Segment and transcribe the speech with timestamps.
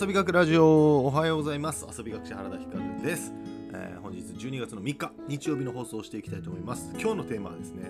[0.00, 1.86] 遊び学ラジオおはようございます。
[1.96, 3.32] 遊び学者原田光です、
[3.72, 6.90] えー、本日12月の3日日曜日の放送をしていきたいと思います。
[6.94, 7.82] 今日のテーマはですね、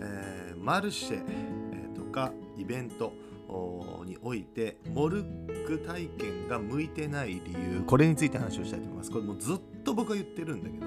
[0.00, 3.14] えー、マルシェ、とかイベント
[4.04, 7.84] においてモルック体験が向いてない理由。
[7.86, 9.10] これについて話をしたいと思います。
[9.10, 10.86] これもずっと僕は言ってるんだけど。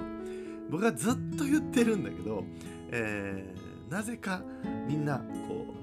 [0.69, 2.43] 僕はずっと言ってるんだけど、
[2.91, 4.43] えー、なぜか
[4.87, 5.22] みんな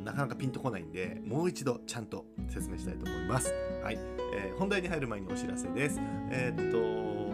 [0.04, 3.52] なかなかピンとこないんでもう一度ちゃんと説明したいと思います。
[3.82, 3.98] はい、
[4.34, 5.98] えー、本題に入る前にお知らせです。
[6.30, 7.30] えー、っと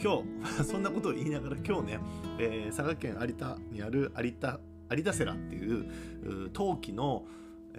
[0.00, 0.22] 今
[0.56, 2.00] 日 そんなことを言いながら今日ね、
[2.38, 7.26] えー、佐賀県有田にある有田有田セラっていう陶器の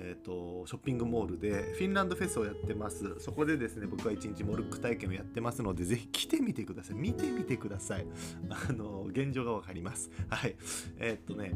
[0.02, 3.16] えーと、ショッピングモールでフィンランドフェスをやってます。
[3.20, 6.96] そこでですね僕は一日モルック体験をやってますのでぜひ来てみてください。
[6.96, 8.08] 見てみてください。
[8.50, 10.10] あの現状がわかります。
[10.30, 10.55] はい。
[11.00, 11.54] えー、っとね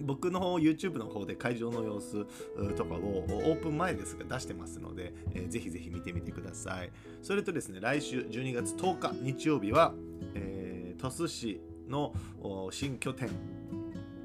[0.00, 2.26] 僕の方 YouTube の方で会場の様子
[2.76, 6.90] とかをオープン前ですが出してますので、えー、ぜひぜひ見てみてください。
[7.22, 9.94] それとですね来週12月10日日曜日は、
[10.34, 12.14] えー、鳥栖市の
[12.70, 13.30] 新拠点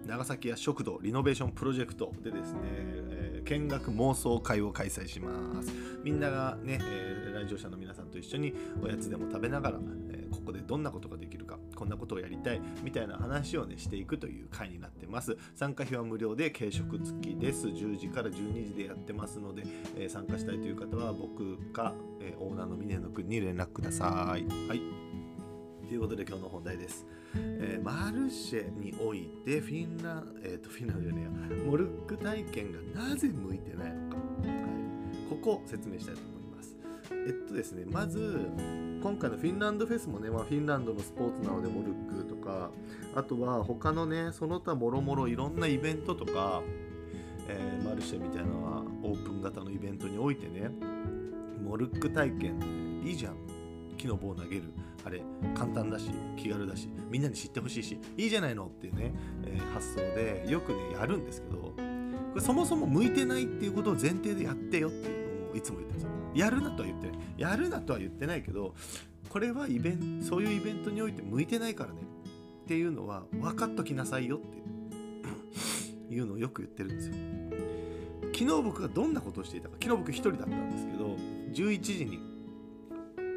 [0.05, 5.71] 長崎屋食堂リノベーションプロジェクトでですね、えー、見学妄想会を開催します。
[6.03, 9.79] みんながね、えー、来場者の皆さんと一緒におやつでも食べながら、
[10.11, 11.46] えー、ここでどんなことができるか
[11.77, 15.37] こんなことをやりたいみたいな話をねしていくという会になってます。
[15.55, 17.67] 参加費は無料で軽食付きです。
[17.67, 19.63] 10時から12時でやってますので、
[19.95, 24.43] えー、参加したいという方は僕か、えー、オーナーの峰野くんに連絡ください。
[24.67, 24.81] はい。
[25.87, 27.05] ということで今日の本題です。
[27.35, 31.63] えー、マルシェにおいてフィンラン、えーと、フィンランドじゃねえや。
[31.63, 36.36] モルック体験がなぜ向いてないのか、はい、ここを説明したいと思います。
[37.11, 38.49] えっとですねまず
[39.01, 42.71] 今回のフィンランドフェスもね、まあ、フィンランドのスポーツなのでモルックとか
[43.15, 46.61] あとは他のねその他もろもろいろんなイベントとか、
[47.47, 50.69] えー、マルシェみたいなのはオープン型のイベントにおいてね
[51.63, 53.35] モルック体験いいじゃん。
[53.97, 54.63] 木の棒投げる。
[55.03, 55.21] あれ
[55.55, 59.13] 簡単だし気軽だしみんなに知ってほしいしいいじゃないのっていうね、
[59.45, 61.73] えー、発想でよくねやるんですけどこ
[62.35, 66.03] れそもそも向いてないっていうことを前提でやってよっていうのをいつも言ってるんです。
[66.03, 68.75] よやるなとは言ってないやるなとは言ってないけど
[69.29, 72.01] これはイベントそういうイベントにおいて向いてないからね
[72.63, 74.39] っていうのは分かっときなさいよっ
[76.09, 77.15] ていう のをよく言ってるんですよ
[78.33, 81.15] 昨日僕がどんなことをしていたか昨日僕一人だったんですけど
[81.53, 82.19] 11時に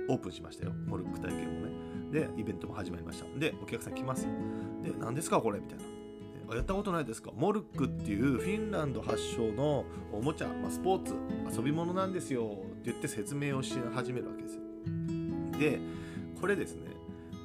[0.09, 0.72] オープンしましたよ。
[0.87, 1.72] モルック体験もね。
[2.11, 3.38] で、イベントも始まりました。
[3.38, 4.31] で、お客さん来ますよ。
[4.82, 5.84] で、何ですかこれみたいな。
[6.53, 11.15] あやったことないですかモルックっていうフィンランド発祥のおもちゃ、まあ、スポーツ、
[11.56, 14.63] 遊び物なんですよ言って説明をし始めるわけですよ。
[15.59, 15.81] で、
[16.41, 16.91] これですね、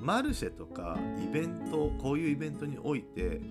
[0.01, 3.41] マルシェとかイベント、こういうイベントにおいて、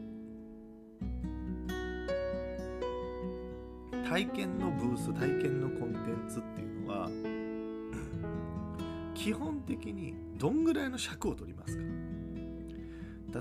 [4.08, 7.10] 体験のブース、体験のコンテンツっていうのは、
[9.14, 11.82] 基本的にどんぐらいの尺を取りますか。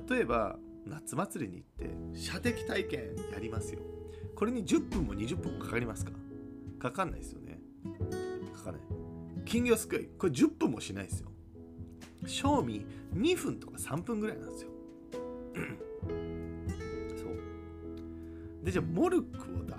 [0.10, 3.80] 例えば夏祭りに行って射的体験やりますよ。
[4.36, 6.12] これに10分も20分もかかりますか。
[6.80, 7.60] かかんないですよね。
[8.64, 8.82] かない
[9.46, 10.10] 金魚すくい。
[10.18, 11.30] これ10分もしないですよ。
[12.26, 12.86] 賞味
[13.16, 14.70] 2分とか3分ぐらいなんですよ。
[17.18, 18.66] そう。
[18.66, 19.78] でじゃあモルックをだ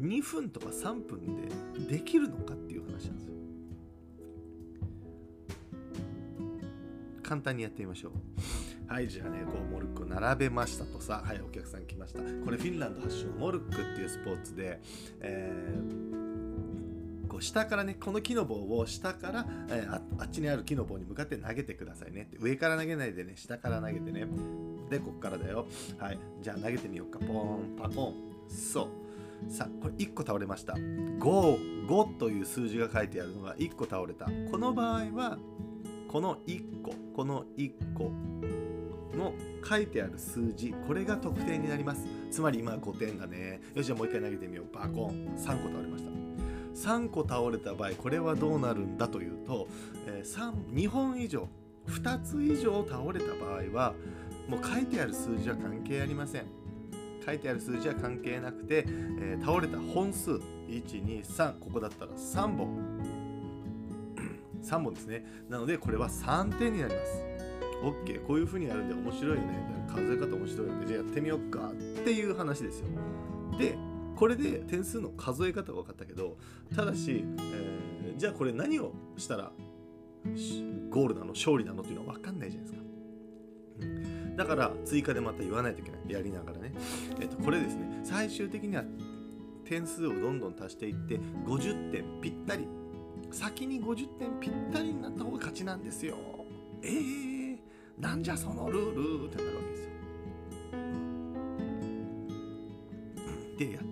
[0.00, 1.34] 2分とか3分
[1.76, 3.34] でできるのかっていう話なんですよ。
[7.22, 8.12] 簡単にやってみましょう。
[8.92, 12.18] はい、じゃあね、こう、モルックを並べましたとさ、はい、お客さん来ました。
[12.18, 14.80] これフィンランド発祥のモルックっていうスポーツで、
[15.20, 16.19] えー、
[17.40, 22.28] こう下からね、この木の棒を下から、えー、ああっちにある木の棒に向かって投げてくださいね。
[22.38, 24.26] 上から投げないでね、下から投げてね。
[24.90, 25.66] で、こっからだよ。
[25.98, 27.18] はい、じゃあ投げてみようか。
[27.18, 28.14] ポーン、パコン。
[28.48, 28.88] そ
[29.48, 29.50] う。
[29.50, 30.74] さあ、これ1個倒れました。
[30.74, 31.18] 5、
[31.88, 34.26] 5という数字が書いてあるのが1個倒れた。
[34.50, 35.38] この場合は、
[36.08, 38.10] この1個この1個
[39.16, 39.32] の
[39.66, 46.19] 書いてある数字これが得点になりますつまり今5点だねよしじゃあもう一回投げてみようバコン3個倒れました
[46.74, 49.68] 3個倒れた場合これはどうなるんだというと、
[50.06, 51.48] えー、2本以上
[51.88, 53.94] 2つ以上倒れた場合は
[54.48, 56.46] もう書いてある数字は関係ありません
[57.24, 63.20] 書いてある数字は関係なくて、えー、倒れた本数123ここだったら3本
[64.62, 65.24] 3本ですね。
[65.48, 67.24] なので、これは3点になります。
[67.82, 69.86] OK、こういう風にやるんで面白いよね。
[69.88, 70.86] 数え方面白いよね。
[70.86, 71.72] じゃあやってみようかっ
[72.04, 72.86] ていう話ですよ。
[73.58, 73.76] で、
[74.20, 76.36] これで点数の数え方が分かったけど、
[76.76, 79.50] ただし、えー、じゃあこれ何をしたら
[80.90, 84.36] ゴールなの勝利なのっていうのは分かんないじゃないですか。
[84.36, 86.00] だから追加でまた言わないといけない。
[86.06, 86.74] やりながらね。
[87.18, 88.84] えっ、と、これですね、最終的には
[89.64, 92.68] 点数をどんどん足していって50点ぴったり
[93.30, 96.16] 先に50点ぴったりになった方が勝ちなんですよ
[96.82, 97.56] えー、
[97.98, 99.90] なんじゃそのルールってなるわけですよ
[103.58, 103.89] でやっ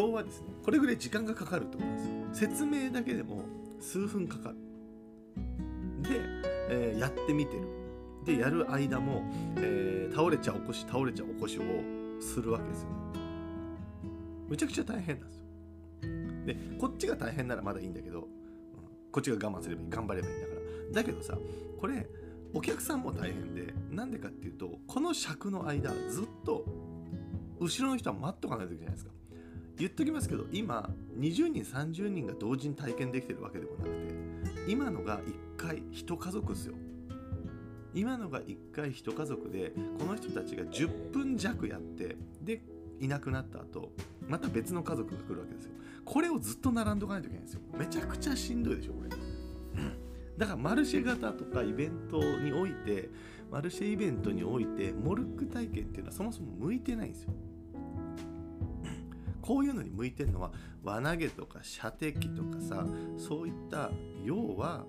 [0.00, 1.98] 要はですねこれぐらい時間がかかるってことで
[2.32, 3.44] す説明だけでも
[3.80, 4.56] 数分かかる。
[6.02, 6.20] で、
[6.70, 7.62] えー、やってみてる。
[8.24, 9.22] でやる間も、
[9.56, 11.62] えー、倒れちゃ起こし倒れちゃ起こしを
[12.20, 12.96] するわけですよね。
[14.48, 15.44] むちゃくちゃ大変なんですよ。
[16.46, 18.26] でこっちが大変ならまだいいんだけど、うん、
[19.12, 20.60] こっちが我慢すればいい頑張ればいいんだから。
[20.94, 21.36] だけどさ
[21.78, 22.06] これ
[22.54, 26.64] お客さんも大変でなんでかっていうとこの尺の間ずっと
[27.58, 29.10] 後ろの人は待っとかないといけないですか。
[29.80, 36.74] 言っときますけど今20人30人が同時に体験できてるわけでもなくて今のが1回1家族ですよ。
[37.92, 42.62] 今のが1回1家族でこの人たちが10分弱やってで
[43.00, 43.90] いなくなった後
[44.28, 45.72] また別の家族が来るわけですよ。
[46.04, 47.60] これをずっと並んどかないといけないんですよ。
[47.76, 49.10] めちゃくちゃしんどいでしょこれ。
[50.36, 53.10] だからマルシェ型とかイベントにおいて
[53.50, 57.32] マルシェイベントにおいてモルック体験っていうのはそもそも向いてないんですよ。
[59.42, 60.52] こういうのに向いてるのは
[60.82, 63.90] 輪投げとか射的とかさそういった
[64.24, 64.84] 要は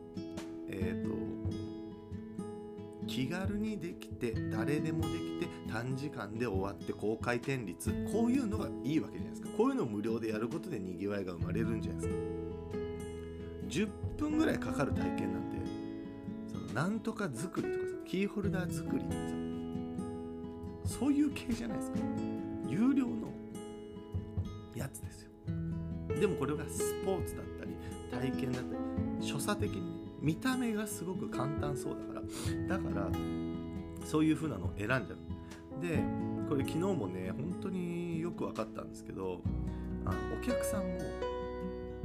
[0.67, 1.71] えっ、ー、と
[3.07, 9.49] 気軽にできて誰でもできて短時間で終わって高回転率こういうのがいいわけじゃないですか。
[9.57, 12.21] こういうのを無料でやることでにぎわいが生まれるんじゃないですか。
[13.67, 15.57] 10分ぐらいかかる体験なんて
[16.51, 19.13] そのなんとか作りとかさキーホルダー作りとか
[20.89, 21.97] さそういう系じゃないですか。
[22.67, 23.30] 有料の
[24.75, 25.31] やつですよ。
[26.19, 27.71] でもこれがスポーツだったり
[28.11, 28.75] 体験だった
[29.19, 29.81] り所作的に、
[30.21, 32.21] 見た目がすごく簡単そうだか
[32.67, 33.09] らだから
[34.05, 35.17] そういう風なのを選んじゃう。
[35.81, 36.03] で
[36.49, 39.41] これ昨日もね本当によく分かったんですけど
[40.05, 40.99] あのお客さんも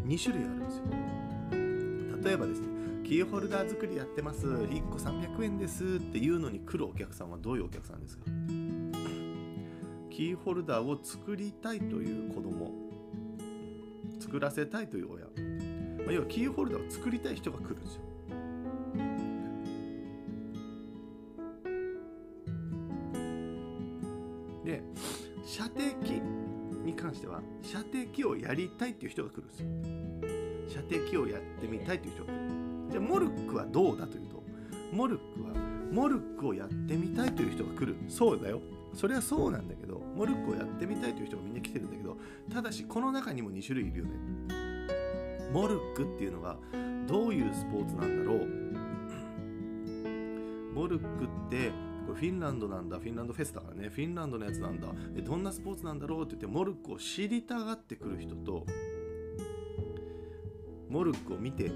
[0.07, 0.85] 2種類あるんですよ。
[2.25, 2.69] 例えばですね
[3.05, 4.47] キーホルダー作りやってます。
[4.47, 8.25] 1個300円ですっていうのに来るお客さんはどういうお客さんですか？
[10.17, 12.73] キーホルダーを作りたいという子供。
[14.19, 15.31] 作らせたいという親、ま
[16.09, 18.01] あ、要はキーホルダーを作りたい人が来るんですよ。
[24.65, 24.83] で
[25.45, 25.85] 射的
[26.83, 29.69] に関しては射的をやりたいっていう人が来るんですよ。
[30.81, 32.41] 射的をやってみたいという人が来る。
[32.93, 34.43] じゃあモルックはどうだというと
[34.95, 35.51] モルックは
[35.93, 37.97] モルックをやってみたいという人が来る。
[38.09, 38.63] そうだよ。
[38.96, 42.16] それはそうなんだけどモルックをやってみたいという人がみんな来てるんだけど
[42.52, 44.10] ただしこの中にも2種類いるよね。
[45.52, 46.56] モルックっていうのが
[47.06, 48.46] どういうスポーツなんだろう。
[50.75, 51.70] モルックって
[52.06, 52.98] これフィンランドなんだ。
[52.98, 53.88] フィンランドフェスだからね。
[53.88, 54.88] フィンランドのやつなんだ。
[55.16, 58.64] えどんなスポーツなんだろうって言ってモルックを知りたがってくる人と
[60.88, 61.70] モルックを見て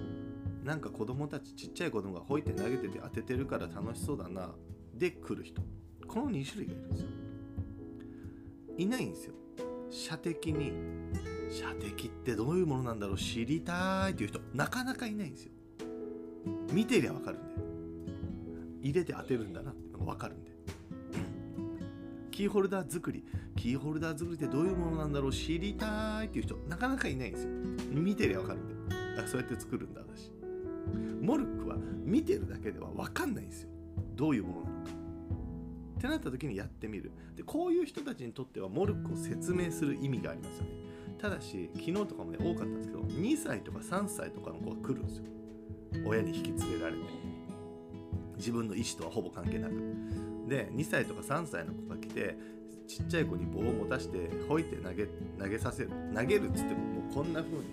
[0.64, 4.54] なんか子供たちちっちゃい子供がほいて投げてて当ててるから楽しそうだな。
[4.94, 5.62] で来る人。
[6.10, 7.08] この2種類がいるんですよ。
[8.78, 9.34] いないんですよ。
[9.90, 10.72] 射的に。
[11.48, 13.16] 射的ってどういうものなんだろう。
[13.16, 14.40] 知りたいっていう人。
[14.52, 15.52] なかなかいないんですよ。
[16.72, 17.48] 見てりゃ分かるんで
[18.82, 20.50] 入れて当てるんだなってのが分かるんで
[22.30, 23.24] キーホルダー作り。
[23.54, 25.32] キーホルダー作りってどういうものなんだろう。
[25.32, 26.56] 知りたいっていう人。
[26.68, 27.50] なかなかいないんですよ。
[27.92, 30.32] 見てりゃ分かるんであそうやって作るんだ私。
[31.20, 33.68] モルックは見てるだけでは分かんないんですよ。
[34.16, 34.69] どういうものなの
[36.00, 37.12] ってなった時にやってみる。
[37.36, 40.70] でこういう人たちにとってはモルックを説明する意味がありますよね。
[41.18, 45.24] ただし昨日とかもね多かったんですけど2歳とか3歳とかの子が来るんですよ。
[46.06, 47.02] 親に引き連れられて。
[48.38, 49.74] 自分の意思とはほぼ関係なく。
[50.48, 52.38] で2歳とか3歳の子が来て
[52.88, 55.06] ちっちゃい子に棒を持たしてほいて投げ
[55.38, 55.90] 投げさせる。
[56.14, 57.64] 投げるっつってももうこんな風に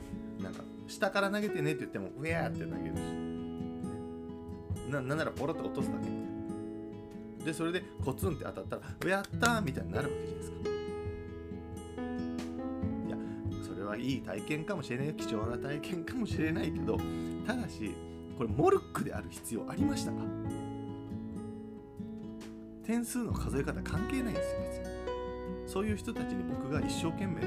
[0.43, 6.09] なんか下から投げてねって言ってもウェーって投げるし、ね、ななんならポロッと落とすだけ。
[6.09, 6.36] みたいな
[7.47, 10.57] でそれでコツンって当たったら「やった!」みたいになるわけじゃないですか。
[13.07, 13.17] いや
[13.63, 16.97] それはいい体験かもしれない貴重な体験かもしれないけど
[17.45, 17.93] ただし
[18.37, 20.17] これモルックである必要ありましたか？
[22.83, 24.85] 点数の数え方関係ないんですよ別に。
[25.67, 27.39] そういう人たちに僕が一生懸命ね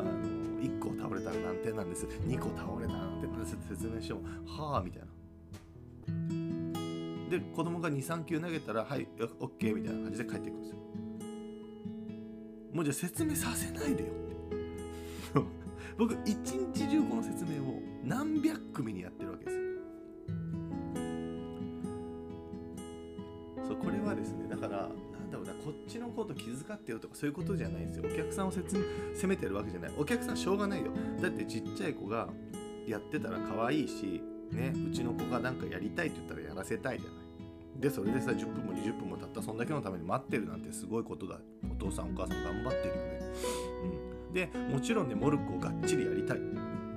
[0.00, 0.12] あの
[0.60, 6.37] 1個倒れたら何点なんです2個倒れたら何点なんですって説明してもはあみたいな。
[7.28, 10.76] で子供が23球投げたらはい OK みたいな感じで帰っていくんですよ。
[12.72, 14.08] もうじゃあ説明させないでよ。
[14.08, 14.12] っ
[15.34, 15.42] て
[15.98, 19.62] 僕一日中この説明を何百組にやってるわけですよ。
[23.66, 28.04] そうこれはですねだからなんだろうなこっちのこと気遣ってよとかそういうことじゃないんですよ。
[28.06, 28.64] お客さんを責
[29.26, 29.92] めてるわけじゃない。
[29.98, 30.92] お客さんしょうがないよ。
[31.20, 32.28] だってちっちゃい子が
[32.86, 37.18] やってたら可愛いしねうちの子がなんかやりたいって言ったらやらせたいじゃない。
[37.80, 41.38] でそれでさ10分も20分も経ったそんだけのために待ってるなんてすごいことだ。
[41.70, 43.20] お父さんお母さん頑張ってるよね、
[44.26, 46.38] うん、でもちろんねモルックをがっちりやりたい。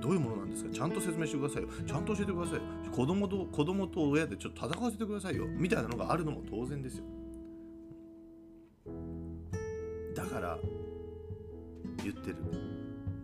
[0.00, 0.70] どういうものなんですか？
[0.72, 1.68] ちゃんと説明してくださいよ。
[1.86, 2.62] ちゃんと教えてくださいよ。
[2.90, 5.46] 子供と子供と親でちょっと戦わせてくださいよ。
[5.46, 7.04] みたいなのがあるのも当然ですよ。
[10.16, 10.58] だから
[12.02, 12.36] 言ってる。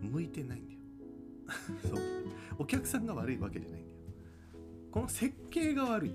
[0.01, 0.79] 向いてないんだよ。
[1.83, 1.99] そう。
[2.59, 3.98] お客さんが悪いわけじゃないんだよ。
[4.91, 6.13] この設計が悪い。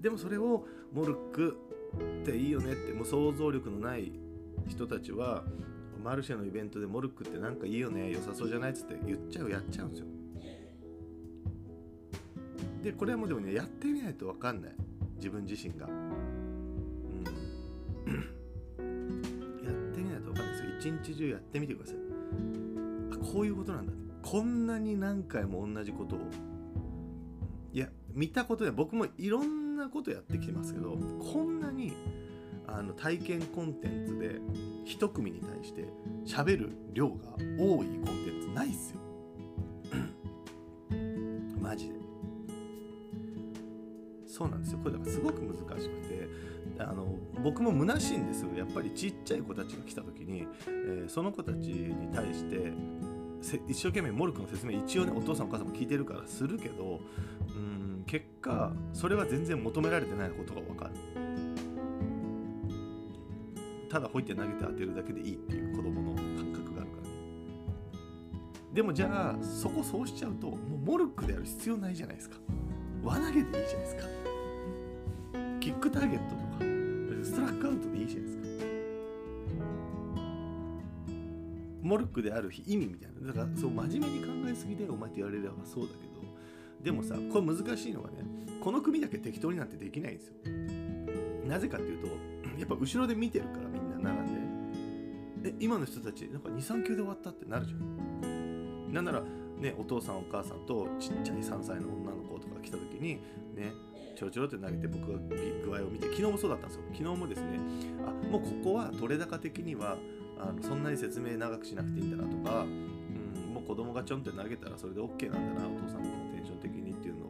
[0.00, 1.56] でもそれをモルック
[2.22, 2.92] っていいよねって。
[2.92, 4.12] もう想像力のない
[4.68, 5.44] 人たちは
[6.02, 10.06] マルシェのイベントでモルックってなんかいいよね良さそうじゃないっつって言っちゃうやっちゃうんですよ。
[12.82, 14.72] でこれはもうでもねやってみないと分かんない。
[15.16, 15.86] 自分自身が。
[15.86, 17.24] うん。
[19.64, 20.94] やってみないと分かんないですよ。
[20.94, 21.96] 一日中やってみてください。
[23.12, 23.92] あこういうことなんだ。
[24.22, 26.20] こんなに何回も同じことを
[28.16, 30.96] 見たことで僕もいろんなことやってきてますけど
[31.32, 31.92] こんなに
[32.66, 34.40] あの体験コンテンツで
[34.86, 35.84] 一組に対して
[36.24, 37.14] 喋る量が
[37.58, 39.00] 多いコンテンツないっすよ。
[41.60, 41.94] マジで。
[44.26, 44.78] そうなんですよ。
[44.78, 46.28] これだからすごく難しくて
[46.78, 47.06] あの
[47.44, 48.48] 僕も虚しいんですよ。
[48.56, 52.72] やっぱりちっちゃい子たちが来た時に、えー、その子たちに対して
[53.68, 57.00] 一生懸命モルクの説明一応ねお父さんお母さんも聞いてるからするけど
[57.54, 57.75] うん
[58.06, 60.92] 結果それは全然求められてないことが分かる。
[63.88, 67.08] ただほいって投げて当てるだけでいいっていう子供の感覚があるからね。
[68.72, 72.36] でもじゃあそこそうしちゃうともうモルックでやる必要ないじゃないですか。
[73.02, 74.02] 輪投げでいいじゃないですか。
[75.60, 76.44] キックターゲットとか
[77.24, 78.42] ストラックアウトでいいじゃないですか。
[81.82, 83.32] モルックである意味みたいな。
[83.32, 86.05] だからそう真面目に考えすぎでお前って言われればそうだけど
[86.86, 88.18] でもさこれ難しいのがね
[88.60, 90.34] この組だけ適当になんてできないんですよ。
[91.44, 92.06] なぜかっていうと
[92.58, 95.50] やっぱ後ろで見てるからみんな並んで。
[95.50, 98.92] え今の人たちなんか23球で終わったってなるじゃん。
[98.92, 99.20] なんなら
[99.58, 103.16] ねお父さんお母さんとちっちゃい3歳の女の子とか来た時に
[103.56, 103.72] ね
[104.14, 106.84] ちょろちょろって投げて僕が具合を見て昨日もそうだったんですよ。
[106.92, 107.58] 昨日もですね
[108.06, 109.96] あもうここは取れ高的には
[110.38, 116.75] あのそんなに説明長くしなくていいんだなとか、うん、もう子供がちょんって投げたらそれで OK なんだなお父さんのテンション的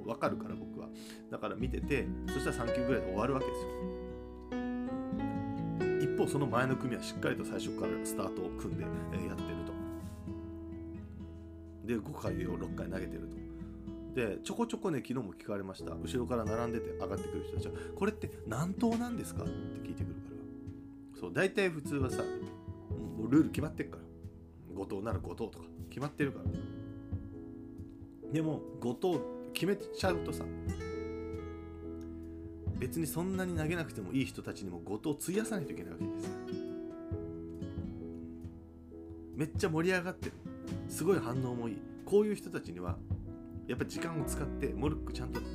[0.07, 0.89] 分かるから僕は。
[1.31, 3.69] だから見ててそしたら3球ぐらいで終わるわけですよ。
[6.01, 9.27] 一方その前の組はしっかりと最初からスタートを組んでやってる
[9.67, 9.73] と。
[11.87, 13.37] で5回を6回投げてると。
[14.15, 15.93] でちょこちょこね昨日も聞かれました。
[15.93, 19.53] 後ろから並んでて上がってくる人たちはこれって何投なんですかって
[19.87, 20.21] 聞いてくるか
[21.15, 21.21] ら。
[21.21, 24.03] そう大体普通はさもうルール決まってるから。
[24.75, 26.45] 5投なら5投とか決まってるから。
[28.33, 29.21] でも5投
[29.57, 30.45] 決めちゃうとさ
[32.79, 36.31] 別にそんなに投げなくてもいい人たちにも5投費やさないといけないわけです。
[39.35, 40.33] めっちゃ盛り上がってる。
[40.87, 41.79] すごい反応もいい。
[42.05, 42.99] こういう人たちには
[43.67, 45.47] やっぱ時間を使ってモルックちゃんと教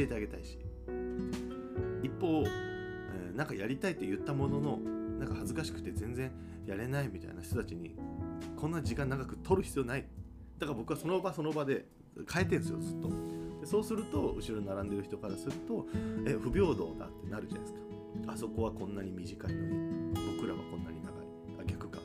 [0.00, 0.58] えてあげたいし。
[2.02, 4.76] 一方、えー、なんかやりたいって言ったものの
[5.18, 6.30] なんか恥ずかしくて全然
[6.66, 7.96] やれないみたいな人たちに
[8.54, 10.06] こんな時間長く取る必要ない。
[10.58, 11.86] だから僕はその場その場で
[12.30, 13.45] 変えてんですよずっと。
[13.66, 15.86] そうすると後ろに並んでる人からすると
[16.26, 17.80] え不平等だってなるじゃないですか。
[18.28, 20.14] あそこはこんなに短いのに。
[20.36, 21.14] 僕らはこんなに長い。
[21.60, 21.98] あ逆か、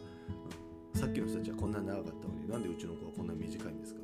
[0.94, 2.50] うん、さっきの人たちはこんなに長かったのに。
[2.50, 4.04] なんでうちの子はこんなに短いんですかっ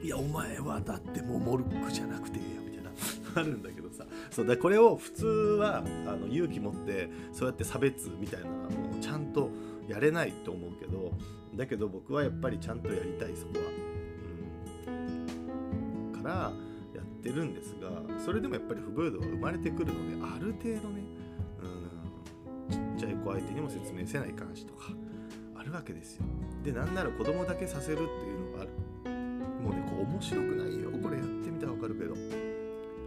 [0.00, 0.06] て。
[0.06, 2.90] いやお前はだってもうモルックじゃなくていいやみたいな。
[3.36, 4.06] あるんだけどさ。
[4.30, 9.50] そうだこれを普通はあの勇気持ってそうやって差別みたいなのをちゃんと
[9.86, 11.12] やれないと思うけど
[11.54, 13.87] だけど僕はやっぱりちゃんとやりたいそこは、
[16.28, 16.52] から
[16.94, 17.88] やってるんですが
[18.22, 21.02] それでもやっぱり不平等が生まれてくるのである程度ね、
[22.68, 24.90] うん、ちっちゃい子相手にも説明せないかんしとか
[25.56, 26.24] あるわけですよ。
[26.62, 28.06] でなんなら子供だけさせるってい
[28.36, 28.70] うのがある。
[29.60, 30.90] もうねこう面白くないよ。
[31.02, 32.14] これやってみたらわかるけど。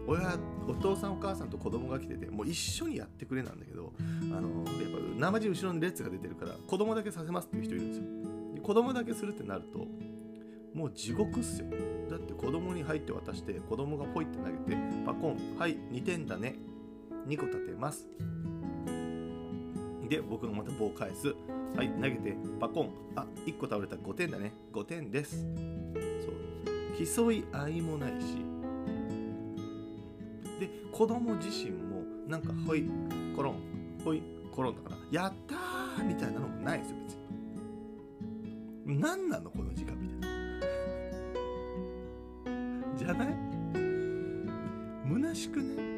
[0.08, 0.36] 親
[0.68, 8.06] お父さんお母さんと子供が来ててもう一緒にやってくれなんだけどあのやっぱ生地後ろに列が出てるから子供だけさせますっていう人いるんですよ。
[8.56, 9.86] で子供だけするってなると
[10.74, 11.68] もう地獄っすよ。
[12.12, 16.56] だって子供に入って渡して子供がポイって投げてパコンはい2点だね
[17.26, 18.06] 2個立てます。
[20.10, 21.34] で僕がまた棒返す。
[21.78, 23.96] はい投げてパコンあ1個倒れた。
[23.96, 24.52] 5点だね。
[24.74, 25.46] 5点です。
[27.16, 27.26] そう。
[27.26, 28.44] 競い合いもないし。
[30.60, 32.90] で子供自身もなんかほい
[33.36, 33.56] コロン
[34.04, 37.16] ほいコロンだからやったーみたいなのもないんですよ別
[38.86, 39.00] に。
[39.00, 40.31] 何なのこの時間みたいな。
[43.26, 43.36] ない
[45.08, 45.92] 虚しくね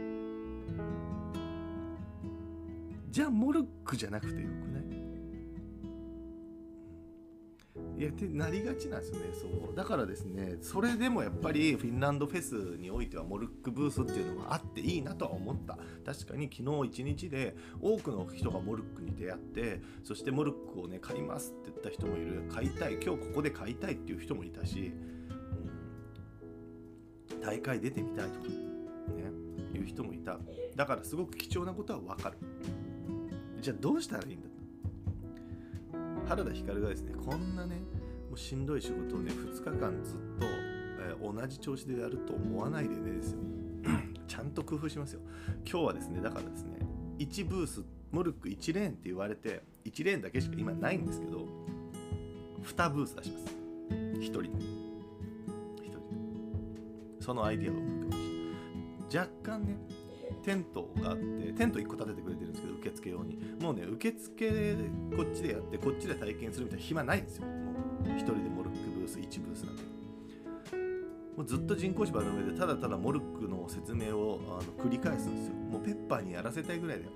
[3.10, 4.84] じゃあモルックじゃなくてよくない？
[7.96, 9.76] いやってなりがちなんですよねそう。
[9.76, 15.78] だからですねそれでもやっぱりフィンランドフェスにおいてはモルックブースっていうのがあっていいなとは思った。
[16.04, 22.50] 確かに昨日一日で多くの人がモルックに出会ってそしてモルックをね買いますって言った人もいる。
[22.52, 22.94] 買いたい。
[22.94, 24.92] 今日ここで買いたいっていう人もいたし、
[27.44, 28.54] 大会出てみたいとかね
[29.74, 30.40] いう人もいた。
[30.76, 32.38] だからすごく貴重なことは分かる。
[33.62, 34.54] じゃあどうしたらいいんだと。
[36.28, 37.76] 原田光がですねこんなね
[38.30, 43.40] もうしんどい仕事をね2日間ずっと、えー、同じ調子でやると思わないでねですよ。
[44.28, 45.20] ちゃんと工夫しますよ。
[45.70, 46.80] 今日はですねだからですね
[47.20, 51.48] 1ブースモルック1レーンって言われて1レーンだけしか今ないんですけど
[52.64, 53.46] 2ブース出します。
[53.92, 54.93] 1人で。
[57.24, 58.18] そのアイディアを思いまし
[59.10, 59.20] た。
[59.22, 59.78] 若干ね
[60.44, 63.38] テントがあってテント1個立ててくれてるんですけど受付用に。
[63.62, 64.76] もうね受付
[65.16, 67.46] こっちでやってこっちで体験するみたいな暇ないんですよ。
[67.46, 67.54] も
[68.06, 69.84] う1人でモルックブース1ブースなんて。
[71.38, 75.54] もうずっと人工芝の上でただただモルックの説明をあの繰り返すんですよ。
[75.56, 77.12] もうペッパーにやらせたいぐらいだよ。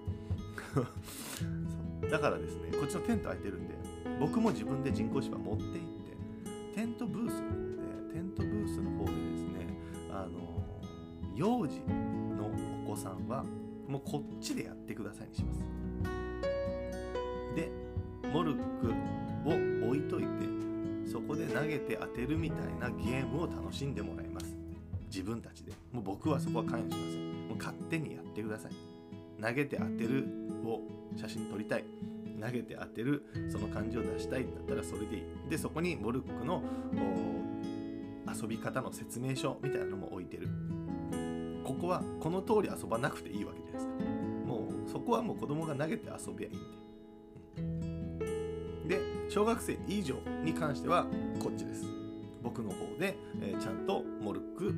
[2.10, 3.76] だからですねこっちのテント空いてるんで
[4.20, 5.97] 僕も自分で人工芝持って行って
[11.38, 11.82] 幼児
[12.36, 12.50] の
[12.84, 13.46] お子さんは
[13.88, 15.62] もうこっちでやってくださいにします。
[17.56, 17.70] で
[18.34, 18.88] モルック
[19.46, 20.28] を置いといて
[21.10, 24.58] そこで投げて当てるみたいなゲームを楽しんでもらいます。
[25.10, 25.72] 自分たちで。
[25.92, 27.48] もう僕はそこは関与しません。
[27.50, 28.72] もう勝手にやってください。
[29.40, 30.26] 投げて当てる
[30.66, 30.82] を
[31.16, 31.86] 写真撮りたい。
[32.42, 35.24] 投げて当てるその感じを出したいんだったらそれでいい。
[35.50, 36.64] でそこにモルックの
[38.28, 40.50] 遊び方の説明書みたいなのも置いてる。
[41.68, 43.92] ここはこの通り遊ばなくていいわけじゃないですか。
[44.46, 51.06] もうそこはもう子供が投げて遊びゃいいんで、で小学生以上に関しては
[51.44, 51.84] こっちです。
[52.42, 54.74] 僕の方で、えー、ちゃんとモルック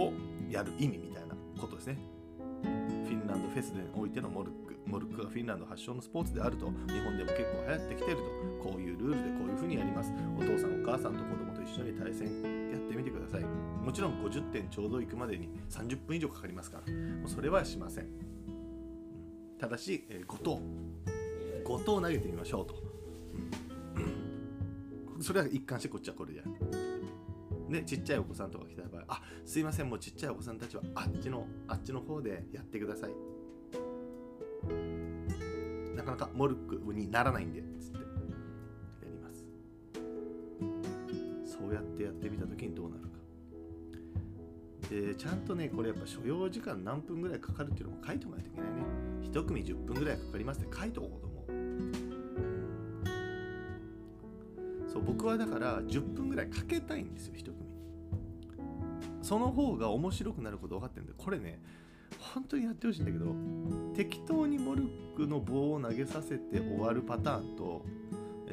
[0.00, 0.14] を
[0.48, 1.98] やる意味みたいなことですね。
[2.62, 4.78] フィンランドフェスでおいてのモルック。
[4.86, 6.66] モルックがフィンランド発祥のスポーツであると。
[6.66, 8.22] 日本でも結構流行ってきてると。
[8.70, 10.10] こういうルールでこういうふうにやります。
[10.38, 12.67] お父さんお母さんと子供と一緒に対戦。
[12.98, 13.42] みてください。
[13.42, 16.92] もちろん50点ちょうどいくまでに30分以上かかりますから。
[16.92, 18.08] もうそれはしません。
[19.58, 20.60] ただし、えー、5投
[21.64, 22.74] 5投投げてみましょうと、
[25.16, 26.50] うん、それは一貫してこっちはこれでやる。
[27.68, 33.10] でちっちゃいお子さんとか来た場合あすいませんもうちっちゃいお子さんたちはあっちのあっちの方でやってください。
[35.94, 37.98] なかなかモルックにならないんでつって。
[41.70, 43.08] うやってやってみた時にどうなるか。
[44.90, 48.76] でちゃんとねこれやっぱ所要時間何分ぐらいかかるっていうのも書いておかないといけないね。
[49.30, 51.44] 1組10分ぐらいかかりますって書いておこうと思う。
[54.90, 57.56] そう僕はだから10分ぐらいかけたいんですよ1組。
[59.20, 61.60] その方が面白くなること分かってるんでこれね
[62.34, 63.34] 本当にやってほしいんだけど
[63.94, 67.84] 適当にモルックの棒を投げさせて終わるパターンと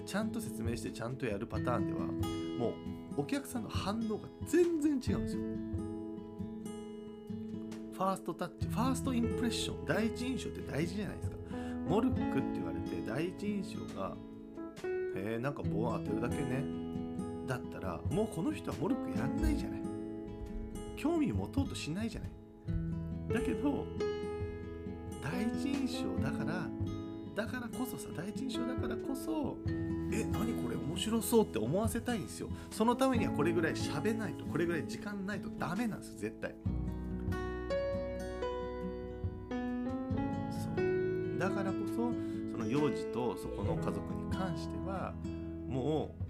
[0.05, 1.99] ちゃんと説明してちゃんとやるパターンでは
[2.59, 2.73] もう
[3.17, 5.41] お客さんの反応が全然違うんですよ。
[7.93, 11.37] ファーストタッチファーストインプレッション第一印象って大事じゃないですか。
[11.87, 14.15] モルックって言われて第一印象が
[15.15, 16.65] へえなんか棒当てるだけね。
[17.47, 19.81] だったらもうこの人はモルックやんないじゃない。
[20.97, 22.29] 興味持とうとしないじゃない。
[23.33, 23.85] だけど
[25.23, 26.67] 第一印象だから
[27.33, 29.57] だからこそさ第一印象だからこそ
[30.15, 32.47] え何これ面白そうって思わせたいんですよ。
[32.71, 36.55] そのためにはこれぐらい喋ないとこれぐらい時間ないとダメなんです絶対。
[40.51, 41.37] そう。
[41.37, 41.95] だからこそ
[42.53, 45.13] その幼児とそこの家族に関しては
[45.67, 46.25] もう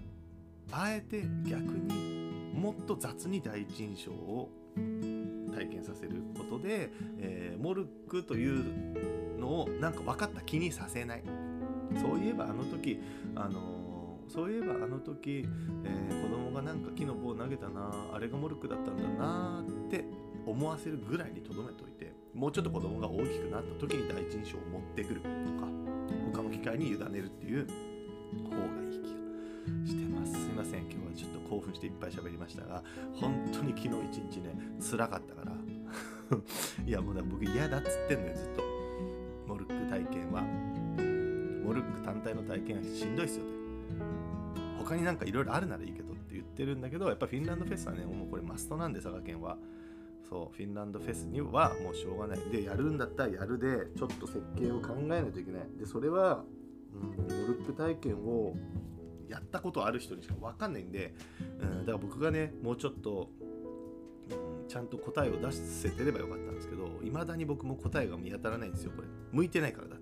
[0.72, 4.50] あえて逆にもっと雑に第一印象を
[5.54, 11.22] 体験させることで、えー、モルックというのをなんか分かった気にさせない。
[12.00, 13.00] そういえばあの時
[13.34, 13.75] あの、
[14.36, 15.48] そういえばあの時、
[15.82, 20.04] えー、子供がなんか木の棒を投げたなあれがモルックだったんだなって
[20.44, 25.32] 思わせるぐらいにとどめといてもうちょっと子供が大きくなった時に第一印象を持ってくるとか
[26.34, 27.66] 他の機会に委ねるっていう
[28.44, 30.32] 方がいい気がしてます。
[30.32, 30.80] すいません。
[30.82, 35.52] 今日はちょっと興奮していっぱい喋りましたが本当に昨日一日ね辛かったから。
[36.86, 38.62] いやもうだ僕嫌だっつってんのよずっと。
[39.46, 40.42] モルック体験は。
[41.64, 43.55] モルック単体の体験はしんどいっすよ
[44.86, 49.56] 他になんかいろいろあるならいいけどって言ってるんだけどやっぱフィンランドフェスはねもうこれマストなんで佐賀県は。
[50.28, 52.40] そうフィンランドフェスにはもうしょうがない。
[52.50, 55.62] でやるんだったらやるでちょっと設計を考えないといけない。
[55.78, 56.44] でそれは、
[56.92, 58.56] うん、モルック体験を
[59.28, 61.14] やったことある人にしか分かんないんで、
[61.60, 63.30] うん、だから僕がねもうちょっと、
[64.30, 69.08] うん、ちゃんと答えを出せてればよかったんですけどいまだに僕も答えが見当たらないんですよこれ。
[69.30, 69.95] 向いてないから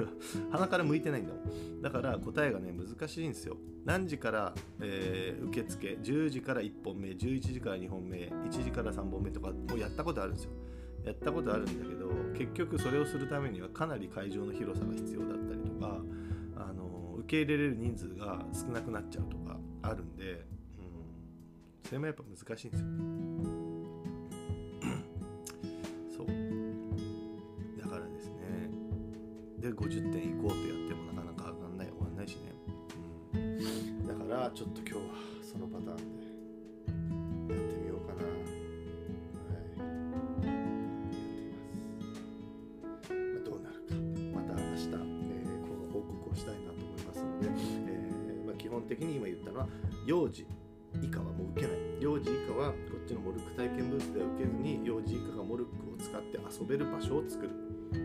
[0.50, 1.82] 鼻から向いてないんだもん。
[1.82, 3.56] だから答えがね難しいんですよ。
[3.84, 10.50] 何時から、えー、受付10時から1本目11時から2本目1時から3本目とかもうやったことあるんですよ。
[11.04, 16.00] やったことあるんだけど結局それをするためにはかなり会場の広さが必要だったりとか
[16.56, 20.42] あの受け入れれる人数が少なくなっちゃうとかあるんで、うん、
[21.84, 23.61] それもやっぱ難しいんですよ。
[29.62, 32.52] で50点いこうとやってもなかなか上がんない終わんないしね、
[33.34, 35.00] うん、だからちょっと今日は
[35.40, 38.24] そのパターンでやってみようかな。
[38.26, 38.42] はい。
[40.42, 40.58] や
[42.98, 43.94] ってみます、ま、どうなるか。
[44.34, 49.68] また明日、えーこの報告をしたいなと思いますので、えーまあ、基本的に今言ったのは
[50.04, 50.44] 幼児。
[51.00, 51.76] 以下はもう受けない。
[52.00, 57.50] 幼児以下はこっちのモルック体験ブースでは受けずに幼児以下がモルックを使って遊べる場所を作る。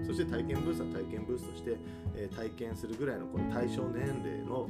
[0.05, 1.77] そして体験ブースは体験ブースとして、
[2.15, 4.67] えー体験するぐらいのこの対象年齢の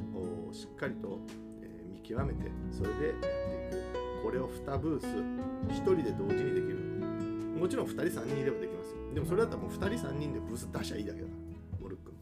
[0.52, 1.18] しっかりと、
[1.60, 6.76] えー見極めてそれでやっていくこれを2ブース1人で同時にできる
[7.58, 8.94] もちろん2人3人いればできます。
[9.14, 11.26] でもそれだったらもう2人3人でブース出しゃいいだけだ
[11.80, 12.12] モルック。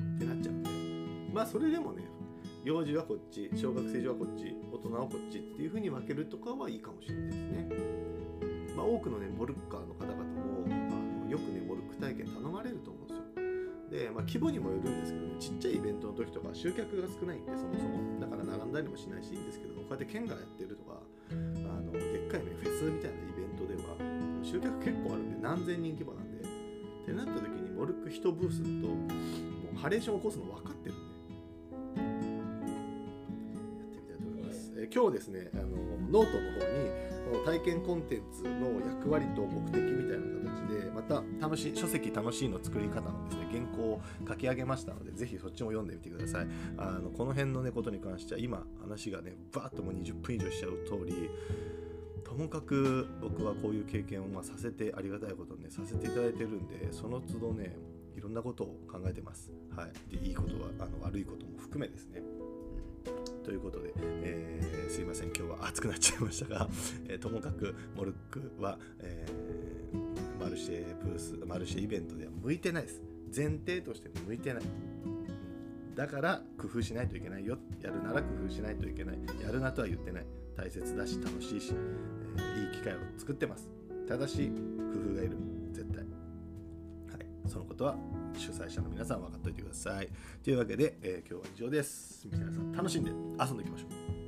[0.00, 0.70] ってなっちゃうんで
[1.32, 2.04] まあそれでもね
[2.64, 4.54] 幼児はこっち小学生児はこっち。
[4.84, 7.68] 大人はこっちっていう風に分けるとかはいいかもしれないですね。
[8.76, 13.22] まあ多くのねモルッカーの方々もあよくねモルック体験頼まれると思うんですよ。
[13.90, 18.20] で、まあ、規模にもよるんですけどねちっちゃいイベントの時とか集客が少ないんでそもそも。
[18.20, 20.98] だから並んだりもしないしいいんですけどこうやって県がやってるとか
[21.30, 23.94] あのでっかいねフェスみたいなイベントでは
[24.42, 26.42] 集客結構あるんで何千人規模なんで。
[27.02, 29.08] ってなった時にモルック1ブースだとも
[29.74, 30.71] うハレーション起こすのなんか
[34.94, 36.90] 今日ですねあのノートの方に
[37.32, 46.46] この体験コンテンツの役割と目的みたいな形でまた楽しい書籍楽しいの作り方のですね原稿を書き上げましたのでぜひそっちも読んでみてください。
[46.76, 51.30] あのこの辺のねことに関しては今話がねバーッともう20分以上しちゃう通り
[52.24, 57.76] ともかく僕はこういう経験をまさせてありがたいことにねさせていただいてるんでその都度ね
[58.14, 59.50] いろんなことを考えてます。
[59.74, 60.16] はい。
[60.16, 62.20] でいいことはあの悪いことも含めですね。
[63.06, 65.28] うんということで、えーすいません。
[65.28, 66.68] 今日は熱くなっちゃいましたが、
[67.08, 73.00] えーともかくモルックは、えーマルシェブースマルシェイベントでは向いてないです。
[73.34, 74.62] 前提として向いてない。
[75.94, 77.58] だから工夫しないといけないよ。
[77.80, 79.18] やるなら工夫しないといけない。
[79.42, 80.26] やるなとは言ってない。
[80.56, 83.68] 大切だし楽しいし、えーいい機会を作ってます。
[84.06, 85.36] ただし工夫がいる。
[85.72, 86.04] 絶対。
[86.04, 87.26] はい。
[87.48, 87.96] そのことは
[88.38, 90.08] 主催者の皆さん分かっておいてください。
[90.42, 92.26] というわけで、えー今日は以上です。
[92.30, 94.21] 皆さん楽しんで遊んでいきましょう。